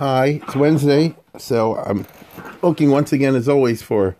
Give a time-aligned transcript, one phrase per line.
[0.00, 2.06] Hi, it's Wednesday, so I'm
[2.62, 4.16] looking once again, as always, for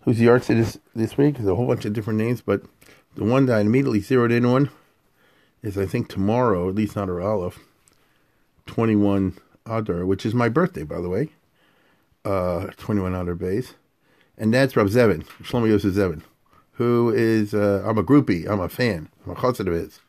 [0.00, 1.34] who's the artist this this week.
[1.34, 2.62] There's a whole bunch of different names, but
[3.16, 4.70] the one that I immediately zeroed in on
[5.62, 7.58] is I think tomorrow, at least not a Aleph,
[8.64, 11.28] 21 Adar, which is my birthday, by the way.
[12.24, 13.74] Uh, 21 Adar base.
[14.38, 16.22] And that's Rav Zevin, Shlomo Yosef Zevin,
[16.72, 20.00] who is, uh, I'm a groupie, I'm a fan, I'm a chassid of his.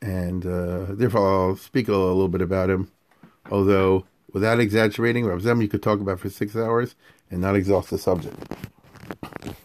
[0.00, 2.90] And uh, therefore I'll speak a little bit about him,
[3.50, 6.94] although without exaggerating, Rav Zevin you could talk about for six hours
[7.30, 8.36] and not exhaust the subject.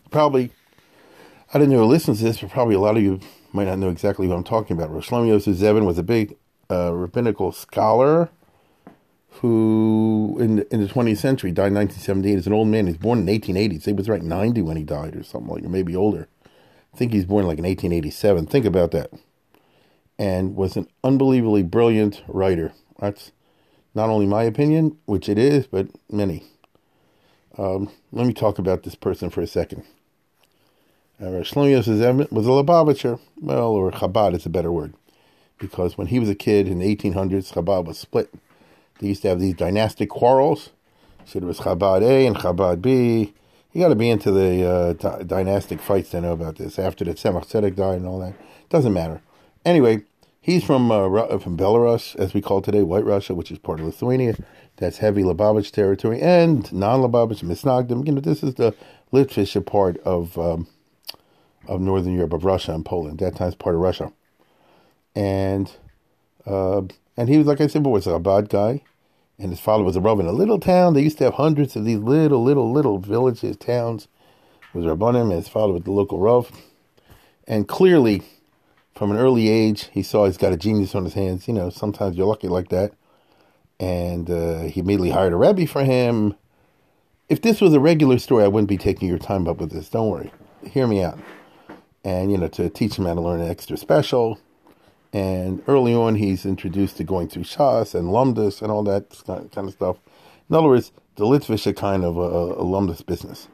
[0.10, 0.52] Probably,
[1.54, 3.20] I don't know who listens to this, but probably a lot of you
[3.54, 4.94] might not know exactly what I'm talking about.
[4.94, 6.38] Rav Shlomo Yosef Zevin was a big
[6.70, 8.30] uh, rabbinical scholar
[9.36, 12.36] who, in the, in the 20th century, died in 1978.
[12.36, 12.88] He's an old man.
[12.88, 13.80] He's born in 1880.
[13.80, 16.28] So he was right 90 when he died, or something like, or maybe older.
[16.94, 18.48] I think he's born like in 1887.
[18.48, 19.12] Think about that.
[20.20, 22.74] And was an unbelievably brilliant writer.
[23.00, 23.32] That's
[23.94, 26.44] not only my opinion, which it is, but many.
[27.58, 29.84] Um, let me talk about this person for a second.
[31.22, 34.94] Uh, was a Lubavitcher, well, or Chabad is a better word,
[35.60, 38.34] because when he was a kid in the 1800s, Chabad was split.
[39.00, 40.70] They used to have these dynastic quarrels.
[41.26, 43.34] So there was Chabad A and Chabad B.
[43.74, 46.80] You got to be into the uh, dynastic fights to know about this.
[46.80, 48.34] After the Tzemach Tzedek died and all that,
[48.70, 49.22] doesn't matter.
[49.64, 50.04] Anyway,
[50.42, 53.86] he's from uh, from Belarus, as we call today, White Russia, which is part of
[53.86, 54.36] Lithuania.
[54.78, 58.06] That's heavy Lubavitch territory and non-Lubavitch, Misnagdim.
[58.06, 58.76] You know, this is the
[59.14, 60.68] Litvische part of um,
[61.68, 63.20] of Northern Europe, of Russia and Poland.
[63.20, 64.12] That time's part of Russia.
[65.16, 65.72] And
[66.46, 66.82] uh,
[67.16, 68.84] and he was, like I said, was a bad guy.
[69.38, 70.94] And his father was a Rav in a little town.
[70.94, 74.08] They used to have hundreds of these little, little, little villages, towns.
[74.74, 76.52] It was Rabbanim, and his father was the local Rav.
[77.48, 78.22] And clearly,
[78.96, 81.48] from an early age, he saw he's got a genius on his hands.
[81.48, 82.94] You know, sometimes you're lucky like that.
[83.80, 86.36] And uh, he immediately hired a Rebbe for him.
[87.30, 89.90] If this was a regular story, I wouldn't be taking your time up with this.
[89.90, 90.32] Don't worry.
[90.64, 91.18] Hear me out
[92.04, 94.40] and you know to teach him how to learn an extra special.
[95.14, 99.68] And early on, he's introduced to going through Shas and Lumdus and all that kind
[99.68, 99.98] of stuff.
[100.50, 102.22] In other words, the Litvish kind of a,
[102.62, 103.50] a Lumdus business.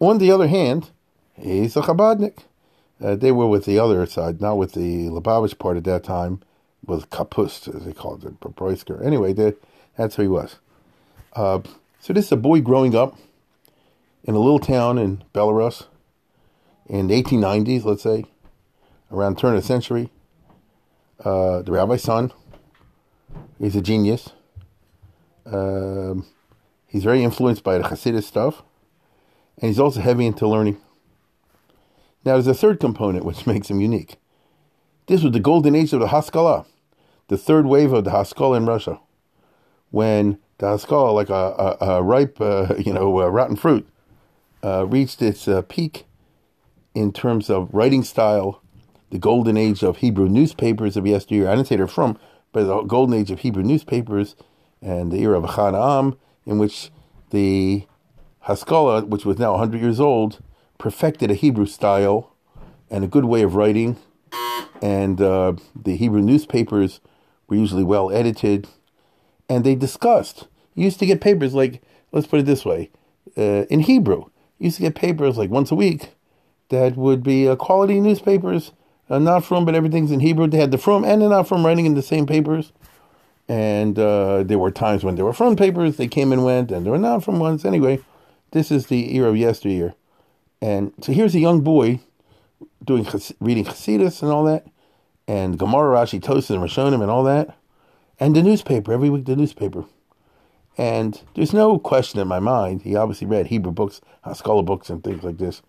[0.00, 0.90] On the other hand,
[1.34, 2.40] he's a Chabadnik.
[3.00, 6.40] Uh, they were with the other side, not with the Lubavitch part at that time,
[6.84, 9.04] with Kapust, as they called it, Broisker.
[9.04, 9.54] Anyway, they,
[9.96, 10.56] that's who he was.
[11.34, 11.60] Uh,
[12.00, 13.16] so this is a boy growing up
[14.24, 15.86] in a little town in Belarus
[16.86, 18.24] in the 1890s, let's say,
[19.10, 20.10] around turn of the century.
[21.24, 22.32] Uh, the rabbi's son.
[23.58, 24.30] He's a genius.
[25.46, 26.26] Um,
[26.86, 28.62] he's very influenced by the Hasidic stuff,
[29.58, 30.80] and he's also heavy into learning.
[32.24, 34.16] Now, there's a third component which makes him unique.
[35.06, 36.64] This was the golden age of the Haskalah,
[37.28, 39.00] the third wave of the Haskalah in Russia,
[39.90, 43.88] when the Haskalah, like a, a, a ripe, uh, you know, uh, rotten fruit,
[44.64, 46.06] uh, reached its uh, peak
[46.94, 48.62] in terms of writing style,
[49.10, 51.48] the golden age of Hebrew newspapers of yesteryear.
[51.48, 52.18] I didn't say they're frum,
[52.52, 54.36] but the golden age of Hebrew newspapers
[54.80, 56.16] and the era of Chanaam,
[56.46, 56.90] in which
[57.30, 57.86] the
[58.40, 60.40] Haskalah, which was now 100 years old,
[60.82, 62.34] perfected a Hebrew style
[62.90, 63.96] and a good way of writing.
[64.82, 67.00] And uh, the Hebrew newspapers
[67.46, 68.68] were usually well edited.
[69.48, 70.48] And they discussed.
[70.74, 72.90] You used to get papers like, let's put it this way,
[73.38, 74.24] uh, in Hebrew.
[74.58, 76.14] You used to get papers like once a week
[76.70, 78.72] that would be uh, quality newspapers,
[79.08, 80.48] uh, not frum, but everything's in Hebrew.
[80.48, 82.72] They had the frum and the not frum writing in the same papers.
[83.48, 86.84] And uh, there were times when there were frum papers, they came and went, and
[86.84, 87.64] there were not frum ones.
[87.64, 88.00] Anyway,
[88.50, 89.94] this is the era of yesteryear.
[90.62, 91.98] And so here's a young boy
[92.84, 93.04] doing
[93.40, 94.64] reading Hasidus and all that,
[95.26, 97.56] and Gemara, Rashi, Tosis, and Rishonim and all that,
[98.20, 99.84] and the newspaper, every week the newspaper.
[100.78, 105.02] And there's no question in my mind, he obviously read Hebrew books, Haskalah books, and
[105.02, 105.62] things like this.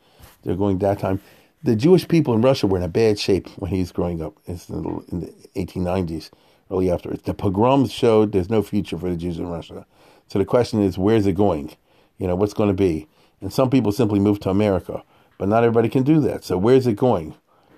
[0.44, 1.22] They're going that time.
[1.64, 4.38] The Jewish people in Russia were in a bad shape when he was growing up
[4.46, 6.30] in the 1890s,
[6.70, 7.16] early after.
[7.16, 9.88] The pogroms showed there's no future for the Jews in Russia.
[10.28, 11.76] So the question is, where's it going?
[12.20, 13.08] You know, what's going to be?
[13.44, 15.04] And some people simply move to America,
[15.38, 16.46] but not everybody can do that.
[16.46, 17.36] So where's it going?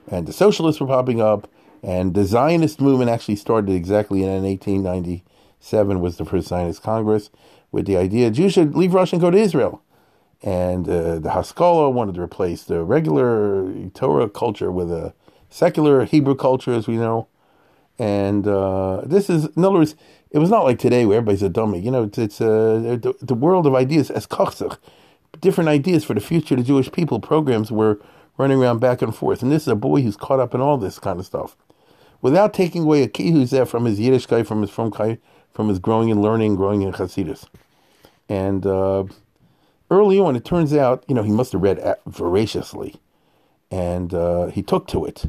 [0.07, 1.49] And the socialists were popping up,
[1.81, 7.31] And the Zionist movement actually started exactly in 1897 was the first Zionist Congress
[7.71, 9.81] with the idea Jews should leave Russia and go to Israel.
[10.43, 15.13] And uh, the Haskalah wanted to replace the regular Torah culture with a
[15.49, 17.27] secular Hebrew culture, as we know.
[17.97, 19.95] And uh, this is, in other words,
[20.29, 21.79] it was not like today where everybody's a dummy.
[21.79, 24.77] You know, it's, it's uh, the, the world of ideas as kochzach,
[25.41, 27.19] different ideas for the future of the Jewish people.
[27.19, 27.99] Programs were
[28.37, 29.41] running around back and forth.
[29.41, 31.55] And this is a boy who's caught up in all this kind of stuff.
[32.21, 34.91] Without taking away a key who's there from his Yiddish guy, from his from,
[35.51, 37.45] from his growing and learning, growing in Hasidus.
[38.27, 39.05] And uh,
[39.91, 42.95] early on, it turns out, you know, he must have read voraciously.
[43.69, 45.25] And uh, he took to it.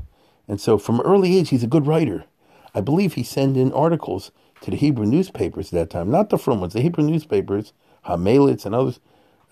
[0.48, 2.24] And so from early age, he's a good writer.
[2.74, 4.30] I believe he sent in articles
[4.60, 7.72] to the Hebrew newspapers at that time, not the frum ones, the Hebrew newspapers,
[8.06, 9.00] Hamelitz and others.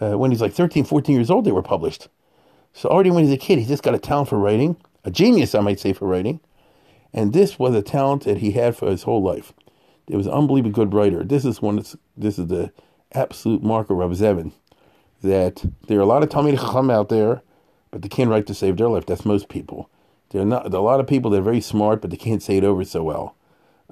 [0.00, 2.08] Uh, when he's like 13, 14 years old, they were published.
[2.73, 5.55] So already when he's a kid, he's just got a talent for writing, a genius,
[5.55, 6.41] I might say, for writing.
[7.12, 9.52] And this was a talent that he had for his whole life.
[10.08, 11.23] He was an unbelievably good writer.
[11.25, 11.82] This is one.
[12.17, 12.73] This is the
[13.12, 14.52] absolute marker of Zevin.
[15.23, 17.43] That there are a lot of Talmid Chacham out there,
[17.91, 19.06] but they can't write to save their life.
[19.06, 19.88] That's most people.
[20.31, 22.17] There are not there are a lot of people that are very smart, but they
[22.17, 23.37] can't say it over so well.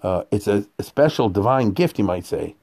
[0.03, 2.57] Uh, it's a, a, special divine gift, you might say,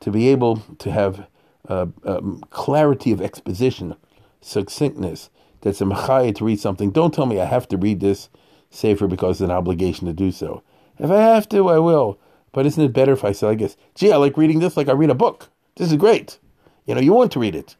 [0.00, 1.26] to be able to have
[1.68, 3.96] uh, um, clarity of exposition,
[4.40, 5.30] succinctness.
[5.62, 6.90] That's a machaya to read something.
[6.90, 8.28] Don't tell me I have to read this
[8.70, 10.62] sefer because it's an obligation to do so.
[10.98, 12.18] If I have to, I will.
[12.52, 14.88] But isn't it better if I say, I guess, gee, I like reading this like
[14.88, 15.48] I read a book.
[15.76, 16.38] This is great.
[16.86, 17.76] You know, you want to read it.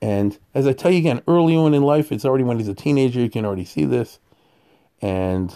[0.00, 2.74] And as I tell you again, early on in life, it's already when he's a
[2.74, 4.18] teenager, you can already see this.
[5.00, 5.54] And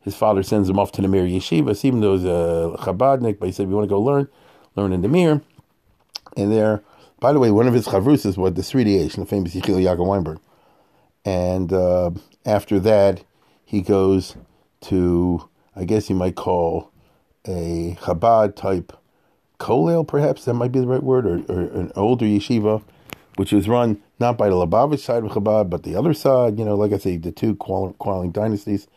[0.00, 3.46] his father sends him off to the Mir Yeshivas, even though he's a Chabadnik, but
[3.46, 4.28] he said, if you want to go learn,
[4.76, 5.42] learn in the Mir.
[6.36, 6.82] And there,
[7.20, 10.40] by the way, one of his chavrusas was the Sridei the famous Yechiel Yaakov Weinberg.
[11.24, 12.10] And uh,
[12.44, 13.24] after that,
[13.64, 14.36] he goes
[14.82, 16.90] to, I guess you might call
[17.46, 18.92] a Chabad type
[19.58, 22.82] kollel, perhaps that might be the right word, or, or an older yeshiva,
[23.36, 26.58] which was run not by the Lubavitch side of Chabad, but the other side.
[26.58, 28.88] You know, like I say, the two quarreling dynasties.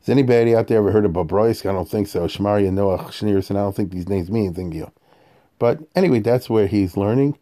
[0.00, 1.68] Has anybody out there ever heard of Bobroisk?
[1.68, 2.26] I don't think so.
[2.26, 4.92] Shmari and Noah Schneerson, I don't think these names mean anything to you.
[5.64, 7.38] But anyway, that's where he's learning.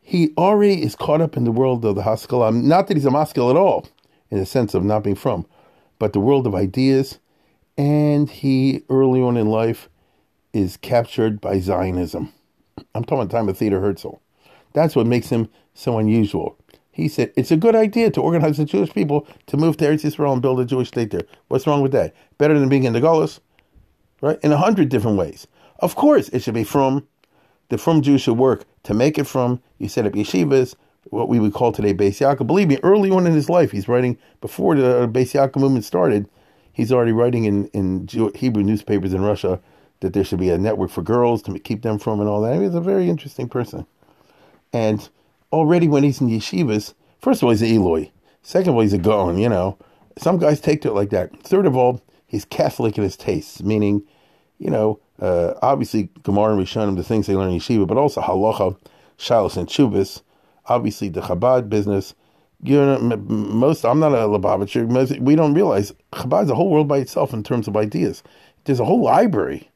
[0.00, 2.52] He already is caught up in the world of the Haskalah.
[2.52, 3.88] Not that he's a Maskil at all,
[4.30, 5.46] in the sense of not being frum,
[5.98, 7.18] but the world of ideas.
[7.76, 9.88] And he, early on in life,
[10.52, 12.32] is captured by Zionism.
[12.94, 14.20] I'm talking about time of Theodor Herzl.
[14.72, 16.56] That's what makes him so unusual.
[16.92, 20.04] He said, It's a good idea to organize the Jewish people to move to Eretz
[20.04, 21.26] Yisrael and build a Jewish state there.
[21.48, 22.14] What's wrong with that?
[22.38, 23.40] Better than being in the Golas,
[24.20, 24.38] right?
[24.44, 25.48] In a hundred different ways.
[25.80, 27.08] Of course, it should be frum
[27.70, 29.62] the frum Jews should work to make it frum.
[29.78, 30.74] You set up yeshivas,
[31.04, 32.46] what we would call today Beis Yaakov.
[32.46, 35.84] Believe me, early on in his life, he's writing before the uh, Beis Yaakov movement
[35.84, 36.28] started.
[36.72, 39.60] He's already writing in in Hebrew newspapers in Russia
[40.00, 42.60] that there should be a network for girls to keep them frum and all that.
[42.60, 43.86] He's a very interesting person.
[44.72, 45.08] And
[45.52, 48.10] already when he's in yeshivas, first of all, he's an Ilui.
[48.42, 49.78] Second of all, he's a Gaon, you know.
[50.16, 51.38] Some guys take to it like that.
[51.42, 54.02] Third of all, he's Catholic in his tastes, meaning,
[54.58, 58.20] you know, uh, obviously Gemara and Rishonim, the things they learn in yeshiva, but also
[58.20, 58.76] halacha,
[59.18, 60.22] shalos, and chubis.
[60.66, 62.14] Obviously, the Chabad business.
[62.62, 65.20] You know, most I'm not a Lubavitcher.
[65.20, 68.22] We don't realize Chabad's a whole world by itself in terms of ideas.
[68.64, 69.70] There's a whole library,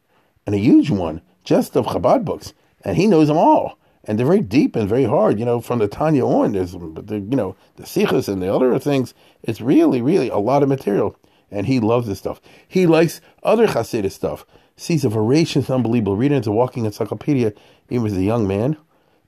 [0.44, 2.52] and a huge one, just of Chabad books,
[2.82, 5.38] and he knows them all and they're very deep and very hard.
[5.38, 8.78] You know, from the Tanya on, there's the, you know the Sikhs and the other
[8.78, 9.14] things.
[9.42, 11.16] It's really, really a lot of material,
[11.50, 12.40] and he loves this stuff.
[12.66, 14.44] He likes other Hasidic stuff.
[14.76, 16.34] Sees a voracious, unbelievable reader.
[16.34, 17.52] It's a walking encyclopedia,
[17.90, 18.76] even as a young man,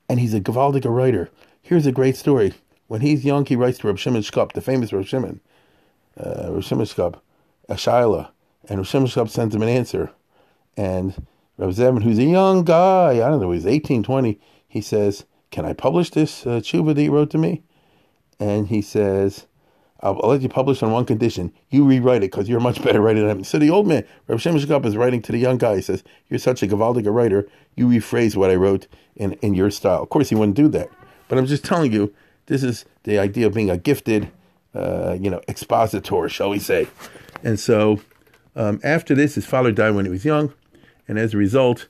[0.09, 1.31] and he's a Gavaldic writer.
[1.63, 2.55] Here's a great story.
[2.89, 5.41] When he's young, he writes to Reb Shimon Shkop, the famous Reb Shimon,
[6.19, 7.21] uh, Reb Shimon Shkop,
[7.69, 8.31] a Shaila,
[8.69, 10.11] and Reb Shimon Shkop sends him an answer,
[10.77, 11.27] and
[11.59, 15.65] Reb Zevin, who's a young guy, I don't know, he's 18, 20, he says, Can
[15.65, 17.63] I publish this uh, tshuva that you wrote to me?
[18.39, 19.47] And he says,
[20.01, 21.53] I'll, let you publish on one condition.
[21.71, 23.45] You rewrite it because you're a much better writer than me.
[23.45, 25.77] So the old man, Rav Shem is writing to the young guy.
[25.77, 27.49] He says, You're such a Gavaldic writer.
[27.77, 30.03] You rephrase what I wrote in, in your style.
[30.03, 30.91] Of course, he wouldn't do that.
[31.29, 32.15] But I'm just telling you,
[32.47, 34.31] this is the idea of being a gifted,
[34.75, 36.89] uh, you know, expositor, shall we say.
[37.43, 38.01] And so
[38.55, 40.53] um, after this, his father died when he was young.
[41.09, 41.89] And as a result,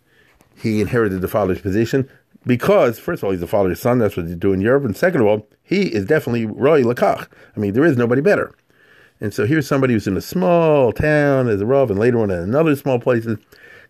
[0.63, 2.09] he inherited the father's position
[2.47, 3.99] because first of all he's the father's son.
[3.99, 7.29] That's what they do in Europe, and second of all, he is definitely Roy Lakach.
[7.57, 8.55] I mean, there is nobody better.
[9.21, 12.31] And so here's somebody who's in a small town as a Rav, and later on
[12.31, 13.39] in another small places.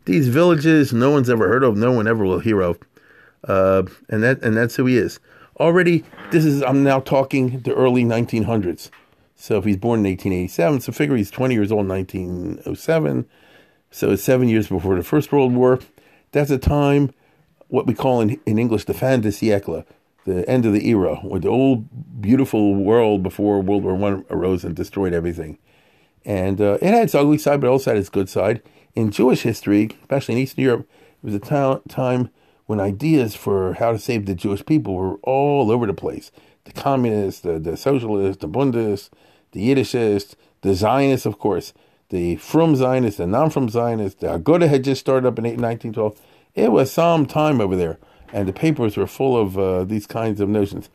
[0.04, 2.78] These villages no one's ever heard of, no one ever will hear of,
[3.44, 5.18] uh, and that and that's who he is.
[5.58, 8.90] Already, this is I'm now talking the early 1900s.
[9.34, 13.26] So if he's born in 1887, so figure he's 20 years old in 1907.
[13.90, 15.80] So it's seven years before the First World War.
[16.32, 17.12] That's a time,
[17.68, 19.85] what we call in, in English, the fin de siècle,
[20.25, 24.64] the end of the era, where the old beautiful world before World War One arose
[24.64, 25.58] and destroyed everything.
[26.25, 28.62] And uh, it had its ugly side, but also had its good side.
[28.94, 30.88] In Jewish history, especially in Eastern Europe,
[31.23, 32.30] it was a ta- time
[32.66, 36.32] when ideas for how to save the Jewish people were all over the place.
[36.64, 39.11] The communists, the, the socialists, the Bundists,
[39.52, 41.73] the Yiddishists, the Zionists, of course,
[42.08, 46.20] the Frum Zionists, the non-Frum Zionists, the Aguda had just started up in 1912.
[46.56, 47.98] It was some time over there,
[48.32, 50.88] and the papers were full of uh, these kinds of notions.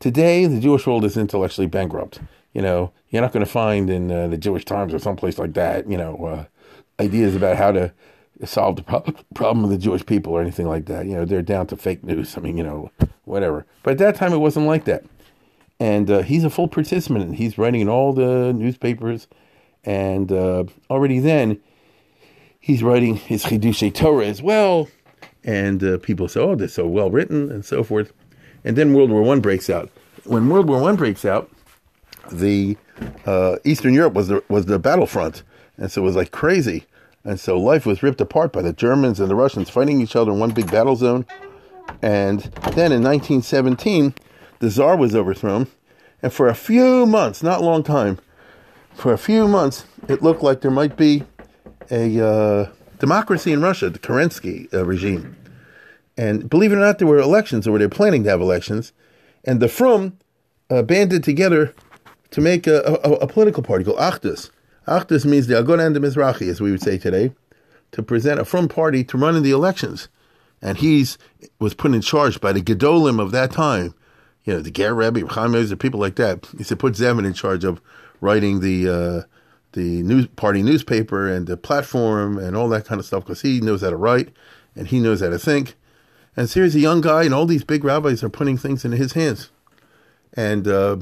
[0.00, 2.18] Today, the Jewish world is intellectually bankrupt.
[2.52, 5.54] You know, you're not going to find in uh, the Jewish Times or someplace like
[5.54, 6.44] that, you know, uh,
[7.02, 7.92] ideas about how to
[8.44, 11.06] solve the pro- problem of the Jewish people or anything like that.
[11.06, 12.36] You know, they're down to fake news.
[12.36, 12.90] I mean, you know,
[13.24, 13.64] whatever.
[13.84, 15.04] But at that time, it wasn't like that.
[15.78, 17.36] And uh, he's a full participant.
[17.36, 19.28] He's writing in all the newspapers.
[19.84, 21.60] And uh, already then,
[22.58, 24.88] he's writing his Chidushei Torah as well.
[25.46, 28.12] And uh, people say, oh, they're so well written and so forth.
[28.64, 29.90] And then World War One breaks out.
[30.24, 31.50] When World War One breaks out,
[32.30, 32.76] the
[33.24, 35.44] uh, Eastern Europe was the, was the battlefront.
[35.78, 36.84] And so it was like crazy.
[37.24, 40.32] And so life was ripped apart by the Germans and the Russians fighting each other
[40.32, 41.26] in one big battle zone.
[42.02, 42.40] And
[42.74, 44.14] then in 1917,
[44.58, 45.68] the Tsar was overthrown.
[46.22, 48.18] And for a few months, not a long time,
[48.94, 51.24] for a few months, it looked like there might be
[51.90, 55.36] a uh, democracy in Russia, the Kerensky uh, regime.
[56.16, 58.92] And believe it or not, there were elections, or they were planning to have elections.
[59.44, 60.18] And the Frum
[60.70, 61.74] uh, banded together
[62.30, 64.50] to make a, a, a political party called Achdus.
[64.88, 67.32] Achdus means the Aguda and the Mizrahi, as we would say today,
[67.92, 70.08] to present a Frum party to run in the elections.
[70.62, 71.18] And he's
[71.58, 73.94] was put in charge by the Gedolim of that time,
[74.44, 76.46] you know, the Ger Rebbe, Chaim people like that.
[76.56, 77.80] He said put Zevin in charge of
[78.20, 79.35] writing the uh,
[79.72, 83.60] the news party newspaper and the platform and all that kind of stuff because he
[83.60, 84.30] knows how to write
[84.74, 85.74] and he knows how to think.
[86.36, 88.92] And so here's a young guy, and all these big rabbis are putting things in
[88.92, 89.50] his hands.
[90.34, 90.98] And uh,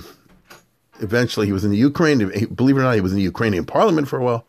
[1.01, 2.19] eventually, he was in the Ukraine.
[2.55, 4.47] Believe it or not, he was in the Ukrainian parliament for a while.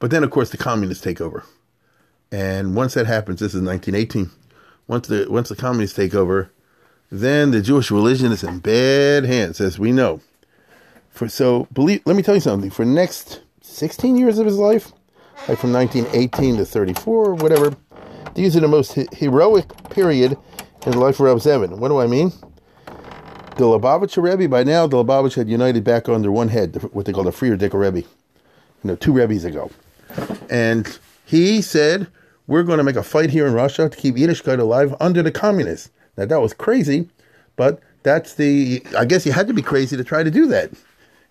[0.00, 1.44] But then, of course, the communists take over.
[2.32, 4.30] And once that happens, this is 1918.
[4.88, 6.50] Once the once the communists take over,
[7.10, 10.20] then the Jewish religion is in bad hands, as we know.
[11.10, 12.70] For so believe, let me tell you something.
[12.70, 13.42] For next
[13.76, 14.92] 16 years of his life,
[15.48, 17.76] like from 1918 to 34 or whatever,
[18.34, 20.36] these are the most heroic period
[20.86, 21.76] in the life of Reb Zevin.
[21.76, 22.32] What do I mean?
[23.56, 27.12] The Lubavitcher Rebbe, by now, the Lubavitch had united back under one head, what they
[27.12, 28.06] call the Frierdiker Rebbe, you
[28.82, 29.70] know, two Rebbes ago.
[30.48, 32.06] And he said,
[32.46, 35.32] we're going to make a fight here in Russia to keep Yiddishkeit alive under the
[35.32, 35.90] communists.
[36.16, 37.10] Now, that was crazy,
[37.56, 40.70] but that's the, I guess you had to be crazy to try to do that.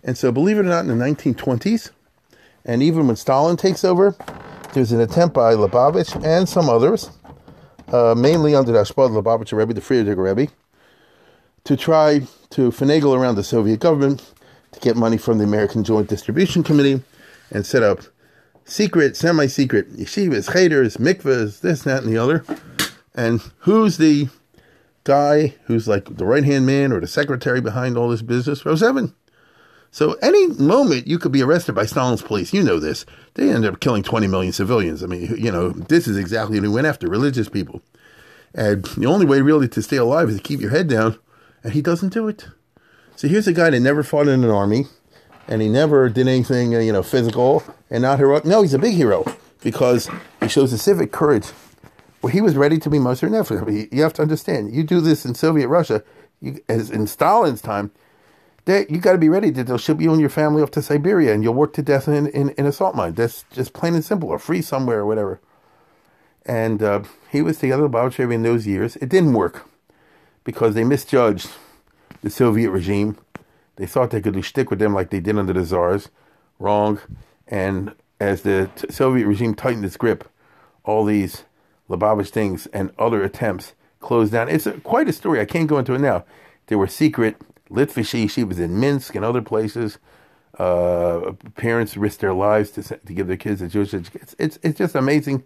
[0.03, 1.89] And so, believe it or not, in the 1920s,
[2.65, 4.15] and even when Stalin takes over,
[4.73, 7.09] there's an attempt by Lubavitch and some others,
[7.93, 10.51] uh, mainly under the Ashpad Lubavitcher Rebbe, the Frierdiker Rebbe,
[11.63, 12.19] to try
[12.49, 14.33] to finagle around the Soviet government
[14.71, 17.01] to get money from the American Joint Distribution Committee
[17.51, 18.01] and set up
[18.65, 22.43] secret, semi secret yeshivas, cheters, mikvahs, this, that, and the other.
[23.13, 24.27] And who's the
[25.03, 28.65] guy who's like the right hand man or the secretary behind all this business?
[28.65, 29.13] Reb Zevin.
[29.95, 32.51] So any moment you could be arrested by Stalin's police.
[32.51, 33.05] You know this.
[33.35, 35.01] They ended up killing 20 million civilians.
[35.01, 37.81] I mean, you know, this is exactly he went after religious people.
[38.53, 41.17] And the only way really to stay alive is to keep your head down
[41.63, 42.45] and he doesn't do it.
[43.15, 44.87] So here's a guy that never fought in an army,
[45.47, 48.43] and he never did anything, uh, you know, physical and not heroic.
[48.43, 49.23] No, he's a big hero
[49.63, 50.09] because
[50.41, 51.47] he shows a civic courage.
[52.21, 53.93] Well, he was ready to be Moser Nefesh.
[53.93, 56.03] You have to understand, you do this in Soviet Russia,
[56.41, 57.91] you, as in Stalin's time,
[58.65, 60.81] that you got to be ready that they'll ship you and your family off to
[60.81, 63.13] Siberia and you'll work to death in, in, in a salt mine.
[63.13, 65.39] That's just plain and simple, or free somewhere or whatever.
[66.45, 68.95] And uh, he was together with Babachev in those years.
[68.97, 69.67] It didn't work
[70.43, 71.49] because they misjudged
[72.21, 73.17] the Soviet regime.
[73.77, 76.09] They thought they could stick with them like they did under the czars.
[76.59, 76.99] Wrong.
[77.47, 80.29] And as the t- Soviet regime tightened its grip,
[80.83, 81.43] all these
[81.89, 84.49] Lubavitch things and other attempts closed down.
[84.49, 85.39] It's a, quite a story.
[85.39, 86.25] I can't go into it now.
[86.67, 87.37] There were secret
[87.75, 89.99] Litvish yeshivas in Minsk and other places.
[90.57, 94.21] Uh, parents risked their lives to, to give their kids a Jewish education.
[94.21, 95.43] It's, it's, it's just amazing,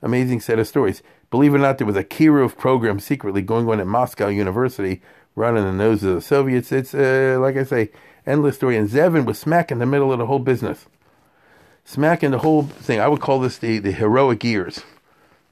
[0.00, 1.02] amazing set of stories.
[1.30, 5.02] Believe it or not, there was a Kirov program secretly going on at Moscow University,
[5.34, 6.70] running the nose of the Soviets.
[6.70, 7.90] It's, uh, like I say,
[8.24, 8.76] endless story.
[8.76, 10.86] And Zevin was smack in the middle of the whole business.
[11.84, 13.00] Smack in the whole thing.
[13.00, 14.82] I would call this the, the heroic years.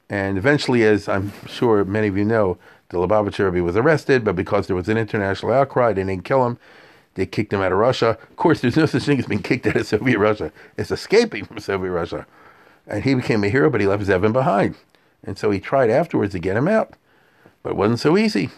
[0.09, 2.59] And eventually, as I'm sure many of you know,
[2.93, 6.47] the Lubavitcher Rebbe was arrested, but because there was an international outcry, they didn't kill
[6.47, 6.59] him.
[7.15, 8.11] They kicked him out of Russia.
[8.11, 10.53] Of course, there's no such thing as being kicked out of Soviet Russia.
[10.77, 12.27] It's escaping from Soviet Russia.
[12.87, 14.77] And he became a hero, but he left Zevin behind.
[15.25, 16.95] And so he tried afterwards to get him out.
[17.63, 18.51] But it wasn't so easy.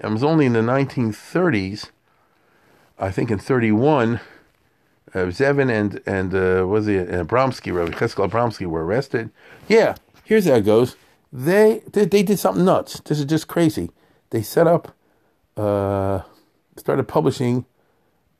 [0.00, 1.90] It was only in the 1930s,
[2.98, 4.20] I think in 31,
[5.14, 9.30] uh, Zevin and, and uh, was he, uh, Abramsky, Rabbi Cheskel Abramsky were arrested.
[9.66, 10.96] Yeah, here's how it goes.
[11.32, 13.00] They, they, they did something nuts.
[13.00, 13.90] This is just crazy.
[14.30, 14.96] They set up,
[15.56, 16.22] uh,
[16.76, 17.66] started publishing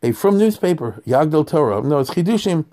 [0.03, 1.83] a frum newspaper, Yagdel Torah.
[1.83, 2.67] No, it's Chidushim,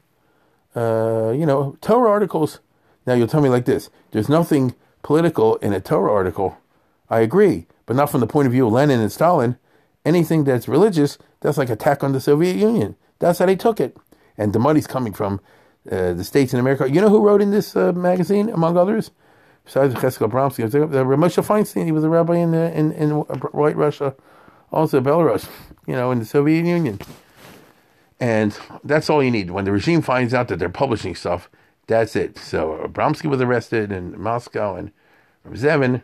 [0.76, 2.60] uh, you know, Torah articles.
[3.06, 6.58] Now you'll tell me like this: there's nothing political in a Torah article.
[7.10, 9.58] I agree, but not from the point of view of Lenin and Stalin.
[10.04, 12.96] Anything that's religious, that's like attack on the Soviet Union.
[13.20, 13.98] That's how they took it,
[14.38, 15.40] and the money's coming from
[15.92, 16.90] uh, the states in America.
[16.90, 19.12] You know who wrote in this uh, magazine, among others,
[19.66, 20.64] besides Cheskel Abramsky?
[20.70, 21.86] Moshe Feinstein.
[21.86, 24.16] He was a rabbi in in in White Russia,
[24.72, 25.50] also Belarus.
[25.86, 27.00] You know, in the Soviet Union.
[28.20, 29.52] And that's all you need.
[29.52, 31.50] When the regime finds out that they're publishing stuff,
[31.88, 32.38] that's it.
[32.38, 34.92] So Abramsky was arrested in Moscow and
[35.50, 36.02] Zevin,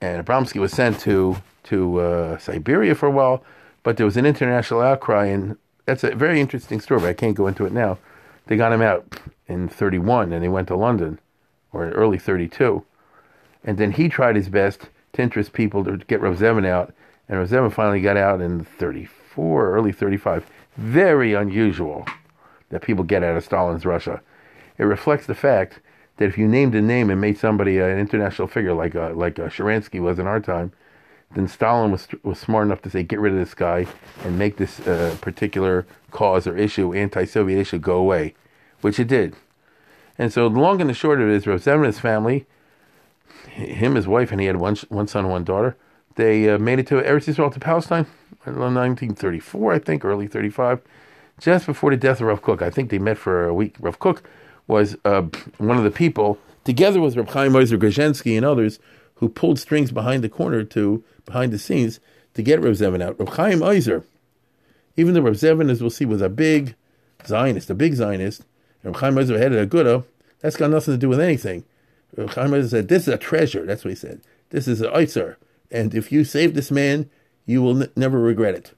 [0.00, 3.44] and Abramsky was sent to to uh, Siberia for a while.
[3.82, 7.00] But there was an international outcry, and that's a very interesting story.
[7.00, 7.98] But I can't go into it now.
[8.46, 11.20] They got him out in 31, and they went to London,
[11.72, 12.84] or early 32,
[13.64, 16.94] and then he tried his best to interest people to get Zevin out,
[17.28, 22.06] and Zevin finally got out in 34, early 35 very unusual
[22.70, 24.22] that people get out of Stalin's Russia.
[24.78, 25.80] It reflects the fact
[26.16, 29.14] that if you named a name and made somebody an international figure like a, uh,
[29.14, 30.72] like a uh, Sharansky was in our time,
[31.32, 33.86] then Stalin was was smart enough to say get rid of this guy
[34.24, 38.34] and make this uh, particular cause or issue, anti-Soviet issue, go away,
[38.80, 39.36] which it did.
[40.18, 42.46] And so the long and the short of it is, Rosemina's family,
[43.60, 45.76] him, his wife, and he had one one son one daughter.
[46.16, 48.06] They uh, made it to Eretz Israel to Palestine
[48.46, 50.80] in 1934, I think, early 35,
[51.38, 52.62] just before the death of Rav Kook.
[52.62, 53.76] I think they met for a week.
[53.80, 54.22] Rav Kook
[54.66, 55.22] was uh,
[55.58, 58.78] one of the people, together with Rav Chaim Grodzinski and others,
[59.16, 62.00] who pulled strings behind the corner to behind the scenes
[62.34, 63.18] to get Rav Zevin out.
[63.18, 64.04] Rav Chaim Ozer,
[64.96, 66.74] even though Rav Zevin, as we'll see, was a big
[67.26, 68.44] Zionist, a big Zionist,
[68.82, 70.04] and Rav Chaim Ozer headed a Gura,
[70.40, 71.64] that's got nothing to do with anything.
[72.16, 74.20] Chaim said, "This is a treasure." That's what he said.
[74.50, 75.38] This is an Ozer,
[75.70, 77.08] and if you save this man,
[77.46, 78.72] you will n- never regret it.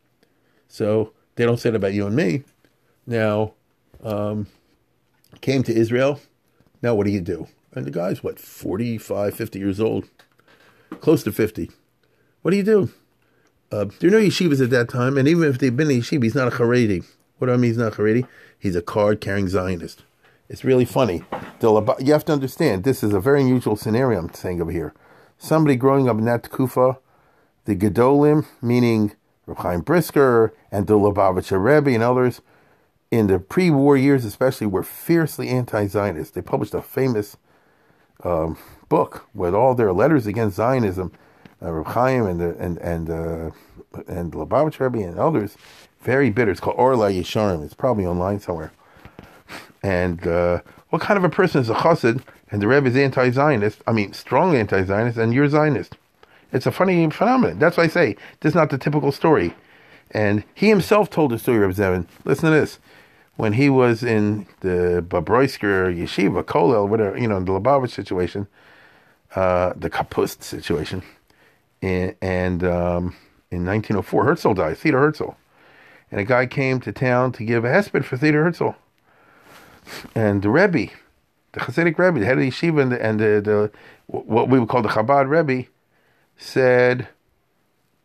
[0.69, 2.45] So they don't say it about you and me.
[3.07, 3.53] Now,
[4.03, 4.47] um,
[5.41, 6.21] came to Israel.
[6.83, 7.49] Now, what do you do?
[7.75, 10.09] And the guy's, what, 45, 50 years old?
[11.01, 11.71] Close to 50.
[12.43, 12.91] What do you do?
[13.71, 16.25] Uh, there are no yeshivas at that time, and even if they've been a yeshiva,
[16.25, 17.05] he's not a Haredi.
[17.39, 18.27] What do I mean he's not a Haredi?
[18.59, 20.03] He's a card-carrying Zionist.
[20.53, 21.25] It's really funny.
[21.63, 24.93] You have to understand, this is a very unusual scenario I'm saying over here.
[25.39, 26.99] Somebody growing up in that kufa
[27.65, 29.13] the Gedolim, meaning
[29.47, 32.43] Reb Chaim Brisker and the Lubavitcher Rebbe and others,
[33.11, 36.35] in the pre-war years especially, were fiercely anti-Zionist.
[36.35, 37.39] They published a famous
[38.23, 38.59] um,
[38.91, 41.13] book with all their letters against Zionism.
[41.63, 43.51] Uh, Reb Chaim and the, and and uh,
[44.07, 45.57] and Lubavitcher Rebbe and others,
[46.03, 46.51] very bitter.
[46.51, 47.65] It's called Or LaYesharim.
[47.65, 48.73] It's probably online somewhere.
[49.83, 52.23] And uh, what kind of a person is a chassid?
[52.51, 53.81] And the Rebbe is anti-Zionist.
[53.87, 55.97] I mean, strong anti-Zionist, and you're Zionist.
[56.53, 57.59] It's a funny phenomenon.
[57.59, 59.55] That's why I say this is not the typical story.
[60.11, 62.07] And he himself told the story of Zevin.
[62.25, 62.79] Listen to this.
[63.37, 68.47] When he was in the Babroisker Yeshiva, Kolel, whatever, you know, the Lubavitch situation,
[69.35, 71.03] uh, the Kapust situation,
[71.81, 73.17] and, and um,
[73.51, 75.31] in 1904, Herzl died, Theodor Herzl.
[76.11, 78.77] And a guy came to town to give a hesped for Theodor Herzl.
[80.15, 80.93] And the Rebbe,
[81.53, 83.71] the Hasidic Rebbe, the head of the yeshiva, and the, and the, the
[84.07, 85.69] what we would call the Chabad Rebbe,
[86.37, 87.09] said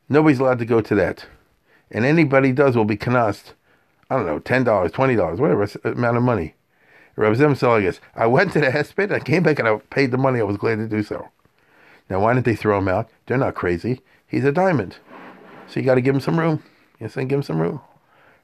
[0.10, 1.26] nobody's allowed to go to that.
[1.92, 3.54] And anybody does will be canast.
[4.10, 6.56] I don't know, $10, $20, whatever amount of money.
[7.18, 8.00] Rabbi Zem guess.
[8.16, 10.40] I went to the hesped, I came back and I paid the money.
[10.40, 11.30] I was glad to do so.
[12.10, 13.10] Now, why didn't they throw him out?
[13.26, 14.02] They're not crazy.
[14.28, 14.98] He's a diamond.
[15.68, 16.64] So you got to give him some room.
[17.00, 17.82] You saying give him some room.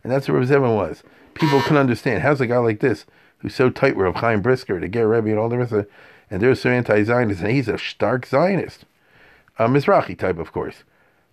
[0.04, 1.04] And that's what Rabbi Zevin was.
[1.34, 2.24] People can understand.
[2.24, 3.06] How's a guy like this,
[3.43, 5.79] who's so tight with Rav Chaim Brisker, to get Rebbe and all the rest of
[5.82, 5.91] it,
[6.32, 8.86] and they're so anti-Zionist, and he's a stark Zionist
[9.58, 10.84] a Mizrahi type, of course.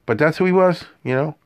[0.07, 1.37] But that's who he was, you know.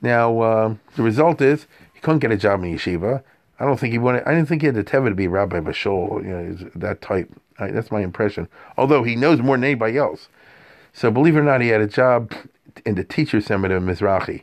[0.00, 3.22] Now, uh, the result is he couldn't get a job in yeshiva.
[3.58, 5.60] I don't think he wanted, I didn't think he had the teva to be Rabbi
[5.60, 7.30] Bashol, you know, that type.
[7.58, 8.48] I, that's my impression.
[8.76, 10.28] Although he knows more than anybody else.
[10.92, 12.32] So believe it or not, he had a job
[12.86, 14.42] in the teacher seminar in Mizrahi.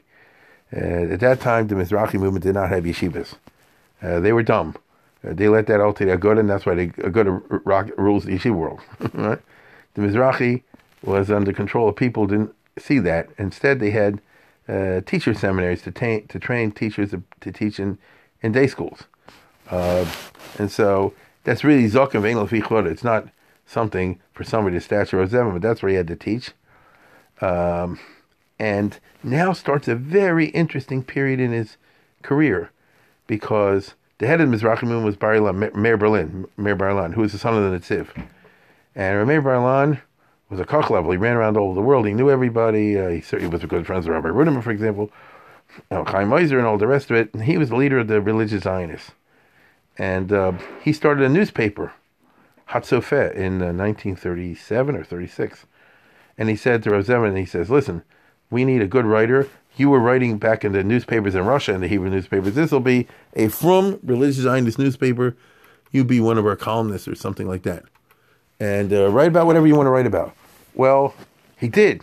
[0.75, 3.35] Uh, at that time, the Mizrahi movement did not have yeshivas.
[4.01, 4.75] Uh, they were dumb.
[5.25, 8.25] Uh, they let that all to the Aguda, and that's why the Aguda rock, rules
[8.25, 8.81] the yeshiva world.
[9.95, 10.61] The Mizrahi
[11.03, 13.29] was under control of people didn't see that.
[13.38, 14.19] Instead, they had
[14.67, 17.97] uh, teacher seminaries to, ta- to train teachers to, to teach in,
[18.41, 19.03] in day schools.
[19.71, 20.05] Uh,
[20.59, 21.13] and so
[21.45, 22.85] that's really Zokim Engel Fichot.
[22.85, 23.29] It's not
[23.65, 26.51] something for somebody to stature of Zevin, but that's where he had to teach.
[27.41, 27.99] Um,
[28.59, 31.77] and now starts a very interesting period in his
[32.21, 32.71] career
[33.27, 37.56] because the head of Mizrahi was Bar-Ilan, Meir Berlin, Meir Bar-Ilan, who was the son
[37.56, 38.08] of the Netziv.
[38.95, 40.01] And Meir Bar-Ilan
[40.49, 41.12] was a koch level.
[41.12, 42.08] He ran around all over the world.
[42.08, 42.97] He knew everybody.
[42.97, 45.12] Uh, he certainly was good friends with Rabbi Ruderman, for example,
[45.91, 47.34] uh, Chaim Meiser, and all the rest of it.
[47.34, 49.12] And he was the leader of the religious Zionists.
[49.97, 51.93] And uh, he started a newspaper,
[52.69, 55.65] Hatzofeh, in 1937 uh, or 36.
[56.38, 58.04] And he said to Rav Zevin, he says, listen,
[58.49, 59.47] we need a good writer.
[59.77, 62.55] You were writing back in the newspapers in Russia, in the Hebrew newspapers.
[62.55, 65.35] This will be a frum religious Zionist newspaper.
[65.91, 67.83] You'd be one of our columnists or something like that.
[68.59, 70.33] And uh, write about whatever you want to write about.
[70.73, 71.13] Well,
[71.57, 72.01] he did.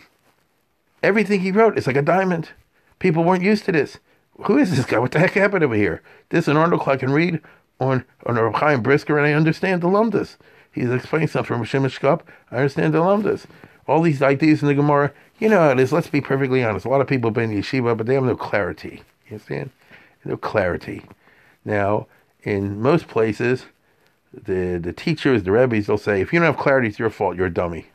[1.02, 2.50] Everything he wrote is like a diamond.
[2.98, 3.98] People weren't used to this.
[4.44, 4.98] Who is this guy?
[4.98, 6.02] What the heck happened over here?
[6.28, 7.40] This is an article I can read
[7.80, 10.36] on on Rav Chaim Brisker, and I understand the lumdas.
[10.70, 12.22] He's explaining something from Shimon Shkop.
[12.50, 13.46] I understand the lumdas.
[13.92, 15.92] All these ideas in the Gemara, you know how it is.
[15.92, 16.86] Let's be perfectly honest.
[16.86, 19.02] A lot of people have been in yeshiva, but they have no clarity.
[19.26, 19.70] You understand?
[20.24, 21.02] No clarity.
[21.64, 22.06] Now,
[22.42, 23.66] in most places,
[24.32, 27.36] the the teachers, the rabbis, they'll say, if you don't have clarity, it's your fault.
[27.36, 27.86] You're a dummy.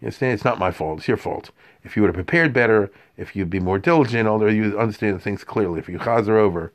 [0.00, 0.32] You understand?
[0.32, 0.98] It's not my fault.
[0.98, 1.50] It's your fault.
[1.84, 5.44] If you would have prepared better, if you'd be more diligent, although you understand things
[5.44, 6.72] clearly, if you chazer over,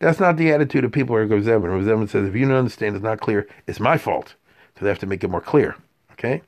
[0.00, 1.70] that's not the attitude of people who Zevin.
[1.70, 4.34] Rav Zevin says, if you don't understand, it's not clear, it's my fault.
[4.76, 5.76] So they have to make it more clear.
[6.12, 6.42] Okay?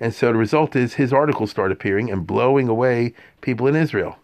[0.00, 4.18] And so the result is his articles start appearing and blowing away people in Israel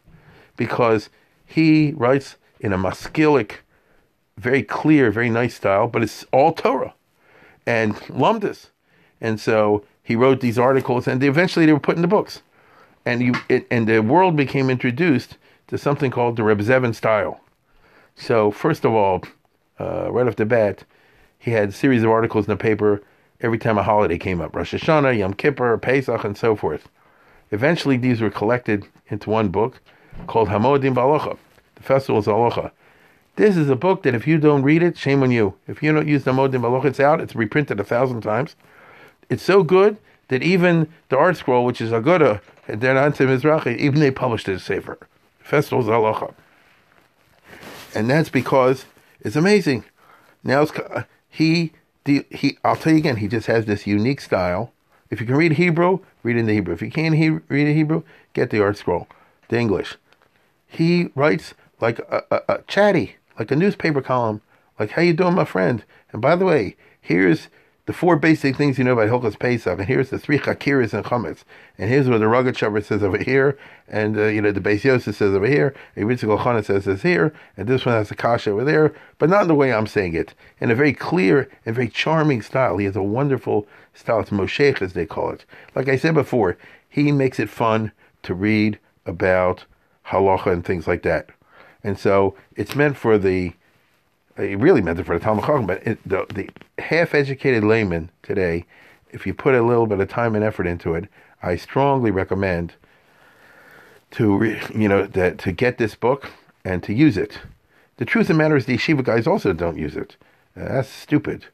[0.57, 1.11] because
[1.47, 3.57] he writes in a maskilic,
[4.39, 6.95] very clear, very nice style, but it's all Torah
[7.67, 8.71] and lumdis.
[9.21, 12.43] And so he wrote these articles, and they, eventually they were put in the books.
[13.07, 15.37] And you, it, and the world became introduced
[15.69, 17.41] to something called the Reb Zevin style.
[18.17, 19.23] So, first of all,
[19.81, 20.85] uh, right off the bat,
[21.39, 23.03] he had a series of articles in the paper
[23.45, 26.89] every time a holiday came up Rosh Hashanah, Yom Kippur, Pesach, and so forth.
[27.51, 29.81] Eventually, these were collected into one book
[30.27, 31.37] called HaMoadim BaHalacha,
[31.75, 32.71] the Festivals Alocha.
[33.37, 35.55] This is a book that if you don't read it, shame on you.
[35.69, 38.57] If you don't use the HaMoadim BaHalacha, it's out, it's reprinted a thousand times.
[39.29, 39.97] It's so good
[40.29, 44.55] that even the ArtScroll, which is a good, they're not Mizrahi, even they published it
[44.55, 44.99] as Sefer.
[45.41, 46.35] Festivals Alocha
[47.95, 48.87] and that's because
[49.21, 49.85] it's amazing.
[50.43, 51.73] Now uh, he
[52.05, 53.17] he I'll tell you again.
[53.17, 54.73] He just has this unique style.
[55.11, 56.75] If you can read Hebrew, read in the Hebrew.
[56.75, 59.07] If you can't he, read in Hebrew, get the ArtScroll,
[59.49, 59.97] the English.
[60.67, 64.41] He writes like a, a, a chatty, like a newspaper column.
[64.79, 65.85] Like, how you doing, my friend?
[66.13, 67.49] And by the way, here's
[67.87, 71.05] the four basic things you know about Hilchas Pesach, and here's the three chakiris and
[71.05, 71.45] chametz,
[71.77, 75.15] and here's what the Rogatchover says over here, and uh, you know the Beis Yosef
[75.15, 78.51] says over here, and Yitzchak Chana says this here, and this one has a kasha
[78.51, 81.75] over there, but not in the way I'm saying it, in a very clear and
[81.75, 82.79] very charming style.
[82.79, 84.21] He has a wonderful style.
[84.21, 85.45] It's Moshech, as they call it.
[85.75, 86.57] Like I said before,
[86.89, 87.93] he makes it fun
[88.23, 89.65] to read about
[90.07, 91.29] halacha and things like that,
[91.83, 93.53] and so it's meant for the
[94.37, 96.49] he really meant it for the Talmud Chacham, but it, the, the
[96.83, 98.65] half-educated layman today,
[99.11, 101.09] if you put a little bit of time and effort into it,
[101.43, 102.75] I strongly recommend
[104.13, 106.31] to re, you know that to get this book
[106.65, 107.41] and to use it.
[107.97, 110.17] The truth of the matter is, the yeshiva guys also don't use it.
[110.57, 111.47] Uh, that's stupid.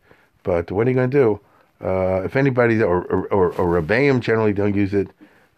[0.43, 1.41] But what are you going to do?
[1.87, 5.09] Uh, if anybody or or, or, Rebbeim generally don't use it,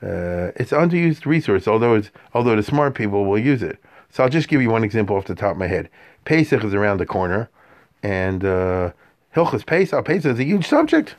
[0.02, 1.66] uh, it's underused resource.
[1.66, 3.78] Although it's although the smart people will use it.
[4.12, 5.88] So I'll just give you one example off the top of my head.
[6.26, 7.48] Pesach is around the corner,
[8.02, 8.92] and uh,
[9.34, 11.16] Hilchas Pesach, Pesach is a huge subject,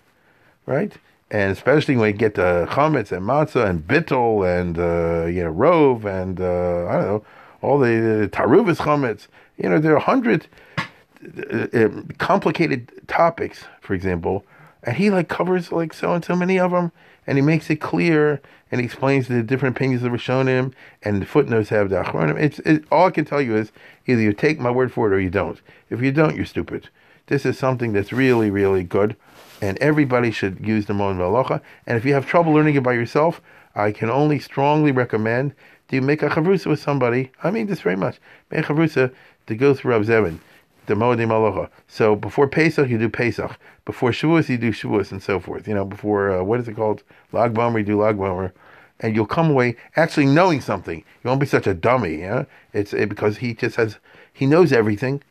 [0.68, 0.94] right?
[1.32, 5.50] And especially when you get to chametz and matzah and bittel and uh, you know
[5.50, 7.26] rove and uh, I don't know
[7.64, 9.28] all the uh, taruvis chametz.
[9.58, 10.46] You know there are a hundred
[10.78, 14.46] uh, uh, complicated topics, for example,
[14.84, 16.92] and he like covers like so and so many of them,
[17.26, 18.42] and he makes it clear
[18.72, 22.40] and he explains the different opinions of Rishonim, and the footnotes have the Achronim.
[22.40, 23.72] It's it, all I can tell you is
[24.08, 25.62] either you take my word for it or you don't.
[25.92, 26.90] If you don't, you're stupid.
[27.28, 29.16] This is something that's really, really good,
[29.62, 31.62] and everybody should use the Mon Malacha.
[31.86, 33.42] And if you have trouble learning it by yourself,
[33.76, 35.54] I can only strongly recommend
[35.88, 37.32] do you make a chavrusa with somebody.
[37.44, 38.20] I mean this very much.
[38.50, 39.14] Make a chavrusa
[39.46, 40.40] to go through Rav Zevin
[40.86, 41.68] the Aloha.
[41.88, 43.58] So before Pesach, you do Pesach.
[43.86, 45.68] Before Shavuos, you do Shavuos, and so forth.
[45.68, 47.04] You know, before, uh, what is it called?
[47.32, 48.52] Lag Bomer, you do Lag Bomer.
[49.00, 51.00] And you'll come away actually knowing something.
[51.00, 52.46] You won't be such a dummy, yeah?
[52.72, 53.98] It's it, because he just has,
[54.32, 55.22] he knows everything.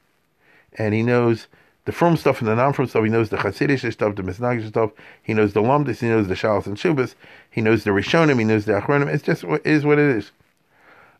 [0.79, 1.47] And he knows
[1.85, 3.05] the frum stuff and the non-frum stuff.
[3.05, 4.91] He knows the Hasidic stuff, the Misnagish stuff.
[5.23, 6.01] He knows the Lumdis.
[6.01, 7.15] He knows the Shalos and Shubas.
[7.51, 8.39] He knows the Rishonim.
[8.39, 9.13] He knows the Achronim.
[9.13, 10.33] It's just, it is what it is.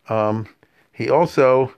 [0.09, 0.47] Um,
[0.91, 1.73] he also,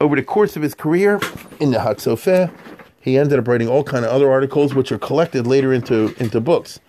[0.00, 1.20] over the course of his career
[1.60, 2.52] in the Hatzofeh,
[3.00, 6.40] he ended up writing all kind of other articles, which are collected later into into
[6.40, 6.80] books.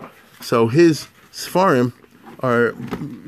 [0.42, 1.94] So his Sfarim
[2.40, 2.74] are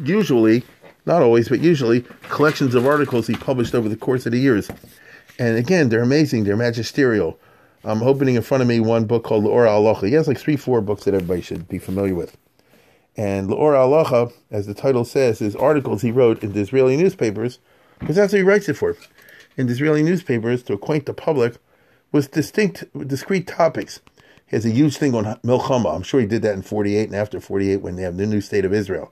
[0.04, 0.64] usually,
[1.06, 4.70] not always, but usually collections of articles he published over the course of the years.
[5.40, 6.44] And again, they're amazing.
[6.44, 7.40] They're magisterial.
[7.84, 10.08] I'm opening in front of me one book called L'Or Halacha.
[10.08, 12.38] He has like three, four books that everybody should be familiar with.
[13.18, 17.60] And L'Or Halacha, as the title says, is articles he wrote in the Israeli newspapers,
[18.00, 18.96] because that's what he writes it for.
[19.56, 21.58] In Israeli newspapers to acquaint the public
[22.12, 24.02] with distinct, discrete topics.
[24.48, 25.96] He has a huge thing on Milchama.
[25.96, 28.42] I'm sure he did that in 48 and after 48 when they have the new
[28.42, 29.12] state of Israel.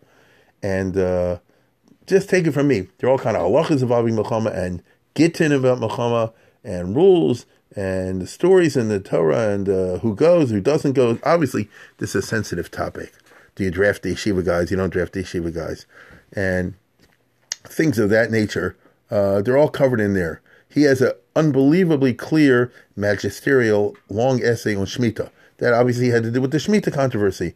[0.63, 1.39] And uh,
[2.07, 2.87] just take it from me.
[2.97, 4.83] They're all kind of halachas involving Milchama and
[5.15, 10.51] gittin about Milchama and rules and the stories in the Torah and uh, who goes,
[10.51, 11.17] who doesn't go.
[11.23, 13.13] Obviously, this is a sensitive topic.
[13.55, 14.71] Do you draft the yeshiva guys?
[14.71, 15.85] You don't draft the yeshiva guys.
[16.33, 16.75] And
[17.63, 18.75] things of that nature,
[19.11, 20.41] uh, they're all covered in there.
[20.69, 25.29] He has an unbelievably clear magisterial long essay on Shemitah.
[25.57, 27.53] That obviously had to do with the Shemitah controversy.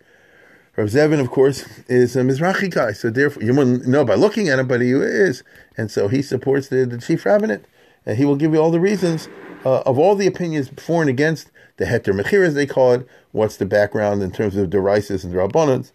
[0.76, 4.50] Rav Zevin, of course, is a Mizrahi guy, so therefore you wouldn't know by looking
[4.50, 5.41] at him, but he is,
[5.78, 7.63] and so he supports the, the chief rabbinate,
[8.06, 9.30] and he will give you all the reasons
[9.63, 13.08] uh, of all the opinions for and against the heter mechir, as they call it.
[13.32, 15.91] What's the background in terms of deraisis and rabbanans?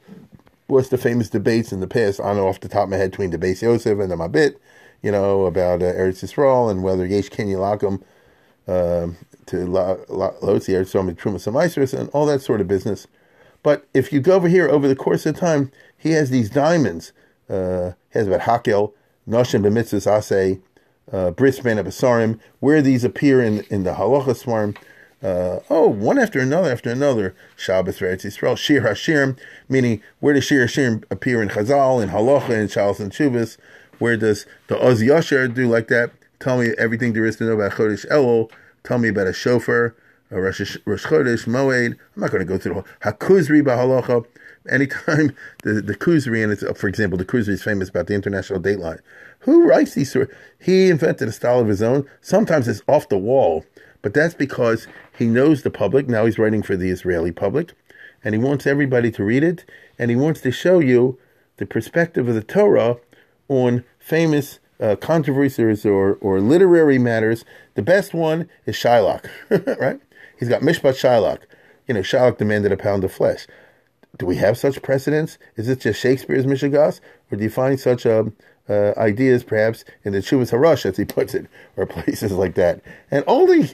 [0.66, 2.18] What's the famous debates in the past?
[2.18, 4.56] Know off the top of my head between the Beis Yosef and the Mabit,
[5.02, 8.02] you know about uh, Eretz Yisrael and whether Yesh Ken Yilakim
[8.68, 9.08] uh,
[9.46, 13.06] to Lotzi Eretz Yisrael Trumas and all that sort of business.
[13.62, 17.12] But if you go over here over the course of time, he has these diamonds.
[17.48, 18.92] Uh, he has about Hakel,
[19.28, 20.60] Noshim B'mitzvahs Aseh,
[21.12, 24.74] uh, of Asarim, where these appear in, in the Halacha Swarm.
[25.22, 27.34] Uh, oh, one after another after another.
[27.56, 32.50] Shabbos Eretz Yisrael, Shir Hashirim, meaning where does Shir Hashirim appear in Chazal, in Halacha,
[32.50, 33.58] in Shalos and Shuvas?
[34.00, 36.10] Where does the Oz Yasher do like that?
[36.40, 38.50] Tell me everything there is to know about Chodesh Elul.
[38.82, 39.94] Tell me about a shofar,
[40.30, 41.98] a Rosh, Chodesh, Moed.
[42.16, 44.24] I'm not going to go through the whole Hakuzri Bahalacha.
[44.70, 48.58] Anytime the the Kuzri, and it's for example, the Kuzri is famous about the international
[48.58, 49.00] dateline.
[49.40, 50.30] Who writes these stories?
[50.58, 52.08] He invented a style of his own.
[52.22, 53.66] Sometimes it's off the wall,
[54.00, 54.86] but that's because
[55.18, 56.08] he knows the public.
[56.08, 57.74] Now he's writing for the Israeli public,
[58.24, 59.66] and he wants everybody to read it,
[59.98, 61.18] and he wants to show you
[61.58, 62.96] the perspective of the Torah
[63.50, 67.44] on famous uh, controversies or, or literary matters.
[67.74, 69.28] The best one is Shylock,
[69.78, 70.00] right?
[70.38, 71.40] He's got Mishpat Shylock.
[71.86, 73.46] You know, Shylock demanded a pound of flesh.
[74.16, 75.36] Do we have such precedents?
[75.56, 77.00] Is it just Shakespeare's Mishigas?
[77.30, 78.34] Or do you find such um,
[78.68, 82.80] uh, ideas perhaps in the Chuvas Harush, as he puts it, or places like that?
[83.10, 83.72] And only,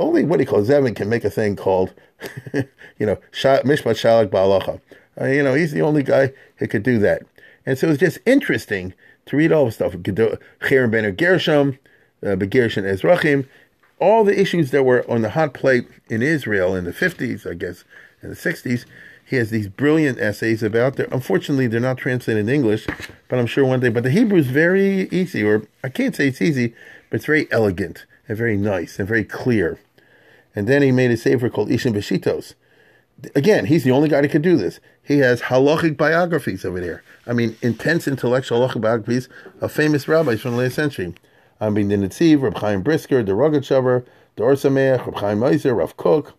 [0.00, 1.92] only what he calls Zevin can make a thing called,
[2.54, 4.80] you know, Mishpat Shylock Ba'alacha.
[5.20, 7.22] Uh, you know, he's the only guy who could do that.
[7.66, 8.94] And so it's just interesting
[9.28, 9.92] to read all the stuff.
[9.92, 11.78] Cherem Ben Gershom,
[12.22, 13.46] uh, Begershon Ezrachim,
[14.00, 17.54] all the issues that were on the hot plate in Israel in the 50s, I
[17.54, 17.84] guess,
[18.22, 18.84] in the 60s.
[19.24, 21.08] He has these brilliant essays about there.
[21.12, 22.86] Unfortunately, they're not translated in English,
[23.28, 23.90] but I'm sure one day.
[23.90, 26.74] But the Hebrew is very easy, or I can't say it's easy,
[27.10, 29.78] but it's very elegant and very nice and very clear.
[30.56, 32.54] And then he made a sefer called Ishim Beshitos.
[33.34, 34.78] Again, he's the only guy that could do this.
[35.02, 37.02] He has halachic biographies over there.
[37.26, 39.28] I mean, intense intellectual halachic biographies
[39.60, 41.14] of famous rabbis from the last century.
[41.60, 45.76] I mean, the Netziv, Reb Chaim Brisker, the Rogatchover, the Or Sameach, Reb Chaim Meiser,
[45.76, 46.34] Rav Kook,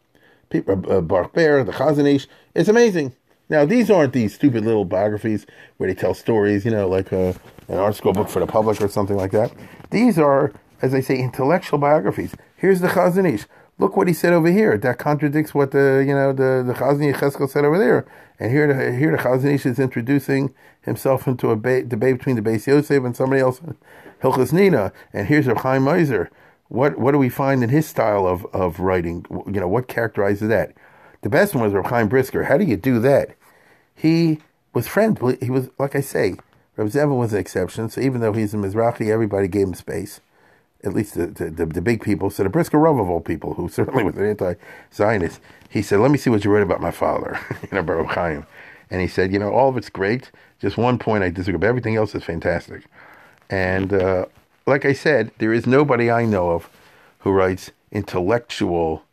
[0.53, 2.27] uh, Baruch Ber, the Chazon Ish.
[2.55, 3.13] It's amazing.
[3.49, 5.45] Now, these aren't these stupid little biographies
[5.77, 7.33] where they tell stories, you know, like a, uh,
[7.67, 9.51] an ArtScroll book for the public or something like that.
[9.89, 12.33] These are, as I say, intellectual biographies.
[12.55, 13.45] Here's the Chazon Ish.
[13.79, 14.77] Look what he said over here.
[14.77, 18.05] That contradicts what the you know the the Chazni Cheskel said over there.
[18.37, 22.35] And here the here the Chazon Ish is introducing himself into a ba- debate between
[22.35, 23.61] the Beis Yosef and somebody else,
[24.21, 24.91] Hilchas Nina.
[25.13, 26.27] And here's Reb Chaim Meiser.
[26.67, 29.25] What what do we find in his style of of writing?
[29.29, 30.73] You know what characterizes that?
[31.21, 32.43] The best one was Reb Chaim Brisker.
[32.43, 33.29] How do you do that?
[33.95, 34.39] He
[34.73, 35.37] was friendly.
[35.41, 36.35] He was like I say.
[36.75, 37.89] Reb Zevin was an exception.
[37.89, 40.19] So even though he's a Mizrahi, everybody gave him space
[40.83, 43.67] at least the, the, the big people, so the Brisker Rov of all people, who
[43.67, 47.39] certainly was an anti-Zionist, he said, let me see what you wrote about my father,
[47.61, 48.45] you know, Baruch Chaim.
[48.89, 50.31] And he said, you know, all of it's great.
[50.59, 52.85] Just one point I disagree, but everything else is fantastic.
[53.49, 54.25] And uh,
[54.65, 56.69] like I said, there is nobody I know of
[57.19, 59.03] who writes intellectual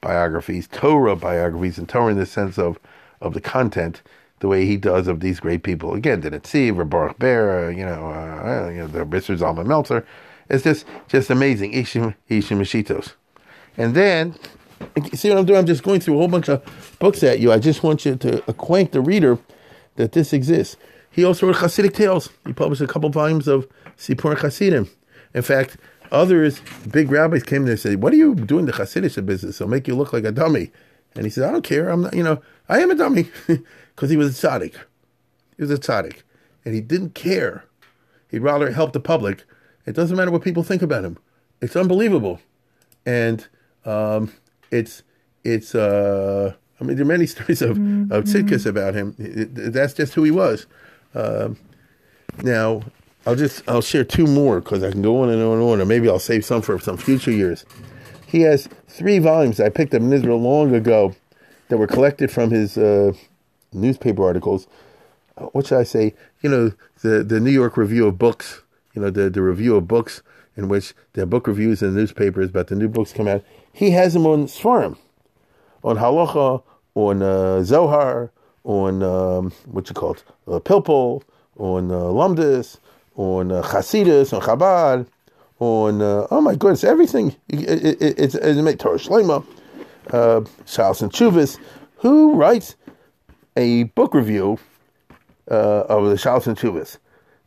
[0.00, 2.78] biographies, Torah biographies, and Torah in the sense of,
[3.20, 4.02] of the content,
[4.40, 5.94] the way he does of these great people.
[5.94, 10.04] Again, did it see Baruch Ber, you know, uh, you know the Brisker Zalman Meltzer,
[10.48, 11.72] it's just just amazing.
[11.72, 13.12] Ishim Ishim Mashitos.
[13.76, 14.34] And then
[15.14, 15.58] see what I'm doing?
[15.58, 17.52] I'm just going through a whole bunch of books at you.
[17.52, 19.38] I just want you to acquaint the reader
[19.96, 20.76] that this exists.
[21.10, 22.30] he also wrote Hasidic tales.
[22.46, 24.88] He published a couple volumes of Sipur Hasidim.
[25.34, 25.76] In fact,
[26.10, 29.60] others, big rabbis came there and said, What are you doing the Hasidic business?
[29.60, 30.72] It'll make you look like a dummy.
[31.14, 31.88] And he said, I don't care.
[31.88, 33.28] I'm not, you know, I am a dummy
[33.94, 34.74] because he was a tzaddik.
[35.56, 36.22] He was a tzaddik.
[36.64, 37.64] And he didn't care.
[38.30, 39.44] He'd rather help the public.
[39.86, 41.18] It doesn't matter what people think about him.
[41.60, 42.40] It's unbelievable.
[43.06, 43.46] And
[43.84, 44.32] um,
[44.70, 45.02] it's,
[45.44, 48.12] it's, uh, I mean, there are many stories of, mm-hmm.
[48.12, 49.14] of Tzidkus about him.
[49.18, 50.66] It, it, that's just who he was.
[51.14, 51.56] Um,
[52.42, 52.82] now,
[53.26, 55.80] I'll just I'll share two more because I can go on and on and on,
[55.80, 57.64] or maybe I'll save some for some future years.
[58.26, 61.14] He has three volumes I picked up in Israel long ago
[61.68, 63.12] that were collected from his uh,
[63.72, 64.66] newspaper articles.
[65.36, 66.14] Uh, what should I say?
[66.42, 68.62] You know, the the New York Review of Books.
[68.94, 70.22] You know, the the review of books
[70.56, 73.42] in which are book reviews in the newspapers about the new books come out.
[73.72, 74.98] He has them on Sfarim,
[75.82, 76.62] on Halacha,
[76.94, 78.30] on uh, Zohar,
[78.64, 81.22] on um, what you call it, uh, Pilpul,
[81.56, 82.78] on uh, Lumdis,
[83.16, 85.06] on uh, Hasidus, on Chabad,
[85.60, 87.36] on uh, oh my goodness, everything.
[87.48, 89.44] It, it, it, it's it's Torah Shlema,
[90.10, 91.58] uh, and Chuvis,
[91.96, 92.76] who writes
[93.56, 94.58] a book review
[95.50, 96.98] uh, of the Shalos and Chuvis.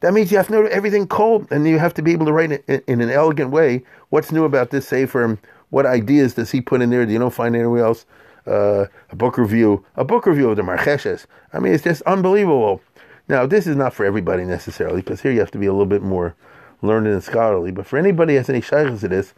[0.01, 2.33] That means you have to know everything cold, and you have to be able to
[2.33, 3.83] write it in, an elegant way.
[4.09, 5.39] What's new about this sefer?
[5.69, 8.05] What ideas does he put in there that you don't find anywhere else?
[8.45, 11.25] Uh, a book review, a book review of the Marcheshes.
[11.53, 12.81] I mean, it's just unbelievable.
[13.29, 15.85] Now, this is not for everybody necessarily, because here you have to be a little
[15.85, 16.35] bit more
[16.81, 17.71] learned and scholarly.
[17.71, 19.33] But for anybody who has any shaykhs to this,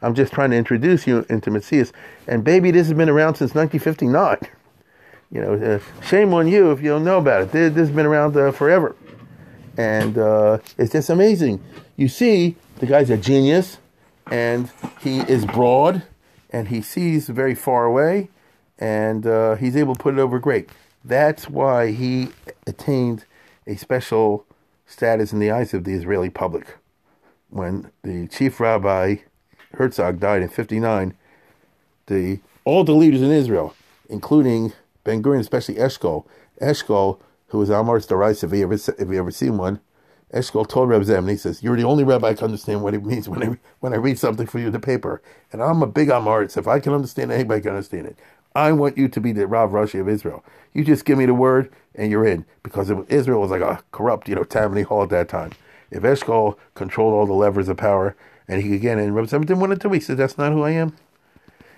[0.00, 1.92] I'm just trying to introduce you into Metzias.
[2.26, 4.38] And baby, this has been around since 1959.
[5.36, 7.52] You know, uh, shame on you if you don't know about it.
[7.52, 8.96] This, has been around uh, forever.
[9.76, 11.62] And uh, it's just amazing.
[11.94, 13.76] You see, the guy's a genius,
[14.30, 14.70] and
[15.02, 16.04] he is broad,
[16.48, 18.30] and he sees very far away,
[18.78, 20.70] and uh, he's able to put it over great.
[21.04, 22.28] That's why he
[22.66, 23.26] attained
[23.66, 24.46] a special
[24.86, 26.78] status in the eyes of the Israeli public.
[27.50, 29.16] When the chief rabbi
[29.74, 31.12] Herzog died in 59,
[32.06, 33.74] the, all the leaders in Israel,
[34.08, 34.72] including
[35.06, 36.26] Ben Gurion, especially Eshkol,
[36.60, 39.80] Eshkol, who was Amar's Derais, if you ever, if he ever seen one,
[40.34, 43.04] Eshkol told Reb Zevin, he says, You're the only rabbi I can understand what it
[43.04, 45.22] means when I, when I read something for you in the paper.
[45.52, 46.56] And I'm a big Amaritz.
[46.56, 48.18] If I can understand it, anybody can understand it.
[48.56, 50.44] I want you to be the Rav Rashi of Israel.
[50.74, 52.44] You just give me the word and you're in.
[52.64, 55.52] Because Israel was like a corrupt, you know, Tammany Hall at that time.
[55.92, 58.16] If Eshkol controlled all the levers of power
[58.48, 60.52] and he could again, and Reb Zevin didn't want to do, he said, That's not
[60.52, 60.96] who I am.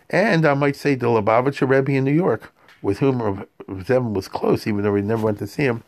[0.09, 4.29] And I might say the Lubavitcher Rebbe in New York, with whom Reb Zevin was
[4.29, 5.83] close, even though he never went to see him,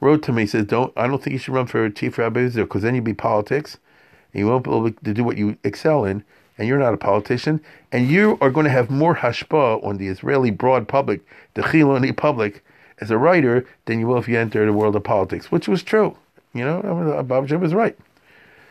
[0.00, 2.40] wrote to me, he says, Don't I don't think you should run for chief rabbi
[2.40, 3.78] Israel because then you'd be politics
[4.32, 6.24] and you won't be able to do what you excel in
[6.60, 7.58] and you're not a politician,
[7.90, 12.14] and you are going to have more hashpa on the Israeli broad public, the Chiloni
[12.14, 12.62] public,
[13.00, 15.82] as a writer than you will if you enter the world of politics, which was
[15.82, 16.18] true.
[16.52, 17.96] You know, uh, Babji was right.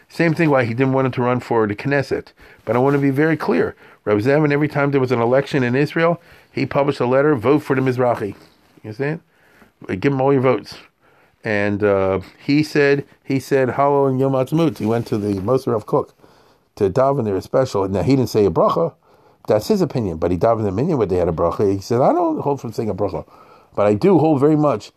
[0.07, 2.27] Same thing why he didn't want him to run for the Knesset.
[2.63, 3.75] But I want to be very clear.
[4.05, 7.59] Rav Zevin, every time there was an election in Israel, he published a letter, vote
[7.59, 8.29] for the Mizrahi.
[8.29, 8.35] You
[8.83, 9.21] understand?
[9.99, 10.75] Give him all your votes.
[11.43, 14.77] And uh, he said, he said, Hallel and Yom Ha'atzmaut.
[14.77, 16.13] He went to the Moser of Kook
[16.75, 17.87] to daven there special.
[17.87, 18.93] Now he didn't say a bracha.
[19.47, 21.71] That's his opinion, but he davened the minyan where they had a bracha.
[21.71, 23.25] He said, I don't hold from saying a bracha,
[23.75, 24.91] but I do hold very much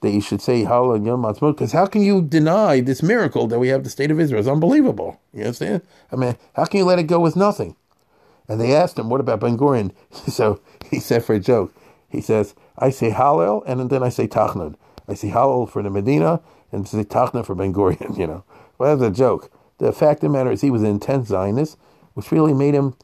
[0.00, 3.46] that you should say Hallel and Yom Ha'atzmaut, because how can you deny this miracle
[3.48, 4.40] that we have the state of Israel?
[4.40, 5.20] It's unbelievable.
[5.34, 5.82] You understand?
[6.10, 7.76] I mean, how can you let it go with nothing?
[8.50, 9.92] And they asked him, what about Ben Gurion?
[10.12, 10.60] so
[10.90, 11.72] he said for a joke,
[12.08, 14.74] he says, I say Hallel, and then I say Tachnun.
[15.06, 16.40] I say Hallel for the Medina,
[16.72, 18.42] and say Tachnun for Ben Gurion, you know.
[18.76, 19.52] Well, that's a joke.
[19.78, 21.78] The fact of the matter is, he was an intense Zionist,
[22.14, 22.96] which really made him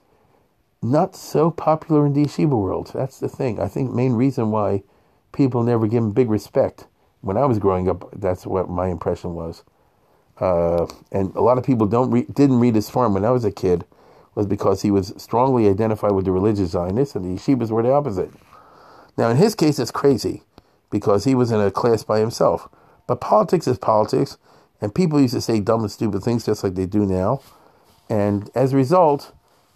[0.83, 2.91] not so popular in the yeshiva world.
[2.93, 3.61] That's the thing.
[3.61, 4.83] I think main reason why
[5.31, 6.89] people never give him big respect.
[7.21, 9.63] When I was growing up, that's what my impression was.
[10.39, 13.45] Uh, and a lot of people don't re- didn't read his farm when I was
[13.45, 13.85] a kid,
[14.37, 17.91] was because he was strongly identified with the religious Zionists, and the yeshivas were the
[17.91, 18.31] opposite.
[19.17, 20.43] Now, in his case, it's crazy
[20.91, 22.69] because he was in a class by himself.
[23.09, 24.37] But politics is politics,
[24.81, 27.41] and people used to say dumb and stupid things just like they do now.
[28.11, 29.33] And as a result,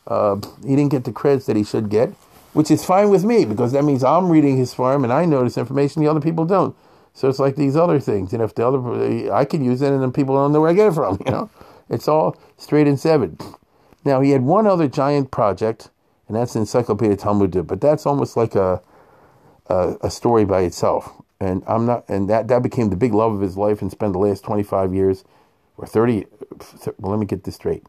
[0.06, 2.10] uh, he didn't get the credits that he should get,
[2.52, 5.56] which is fine with me because that means I'm reading his farm and I this
[5.56, 6.76] information the other people don't.
[7.14, 8.32] So it's like these other things.
[8.32, 10.74] Know, if the other, I can use it and then people don't know where I
[10.74, 11.50] get it from, you know?
[11.88, 13.38] It's all straight and seven.
[14.04, 15.90] Now, he had one other giant project,
[16.26, 18.80] and that's the Encyclopedia Talmud, but that's almost like a,
[19.66, 23.32] a, a story by itself and I'm not, and that that became the big love
[23.32, 25.24] of his life, and spent the last 25 years
[25.78, 26.26] or 30.
[26.98, 27.84] Well, let me get this straight.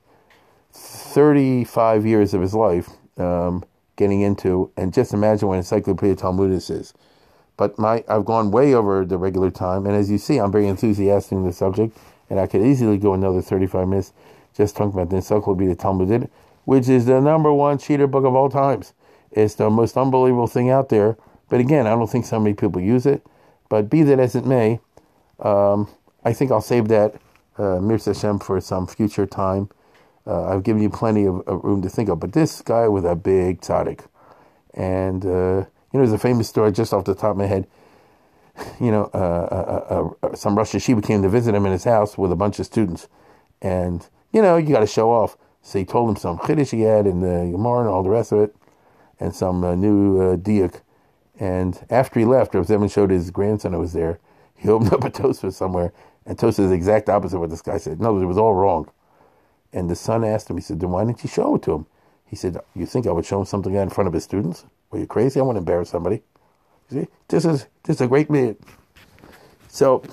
[0.72, 3.66] 35 years of his life um,
[3.98, 6.94] getting into, and just imagine what Encyclopedia Talmudis is.
[7.58, 10.68] But my I've gone way over the regular time, and as you see, I'm very
[10.68, 11.98] enthusiastic in the subject,
[12.30, 14.14] and I could easily go another 35 minutes
[14.62, 16.30] just talking about the Encyclopedia Talmudit,
[16.66, 18.94] which is the number one cheater book of all times.
[19.32, 21.18] It's the most unbelievable thing out there.
[21.50, 23.26] But again, I don't think so many people use it.
[23.70, 24.80] But be that as it may,
[25.40, 25.90] um,
[26.24, 27.16] I think I'll save that
[27.58, 29.70] uh, Mirza Hashem for some future time.
[30.28, 32.20] Uh, I've given you plenty of, of, room to think of.
[32.20, 34.06] But this guy was a big tzaddik.
[34.76, 37.68] And, uh, you know, there's a famous story just off the top of my head.
[38.80, 42.18] You know, uh, uh, uh, some Rosh Yeshiva came to visit him in his house
[42.18, 43.08] with a bunch of students.
[43.62, 45.38] And, you know, you got to show off.
[45.62, 48.32] So he told him some Chiddush he had in the Gemara and all the rest
[48.32, 48.56] of it,
[49.20, 50.82] and some new uh, diak.
[51.40, 54.20] And after he left, Rav Zevin showed his grandson who was there.
[54.56, 55.94] He opened up a Tosfos somewhere,
[56.26, 58.00] and Tosfos is the exact opposite of what this guy said.
[58.00, 58.90] No, it was all wrong.
[59.74, 61.86] And the son asked him, he said, then why didn't you show it to him?
[62.26, 64.66] He said, you think I would show him something in front of his students?
[64.90, 65.40] Were you crazy?
[65.40, 66.22] I want to embarrass somebody.
[66.90, 68.58] You see, this is, this is a great man.
[69.68, 70.04] So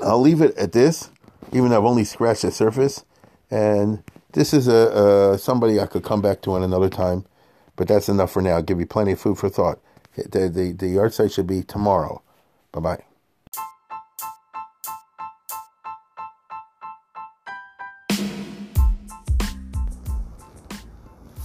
[0.00, 1.10] I'll leave it at this,
[1.52, 3.04] even though I've only scratched the surface.
[3.50, 7.24] And this is a, a somebody I could come back to in another time,
[7.76, 8.56] but that's enough for now.
[8.56, 9.78] I'll give you plenty of food for thought.
[10.16, 12.20] The, the, the yahrzeit should be tomorrow.
[12.72, 13.04] Bye bye.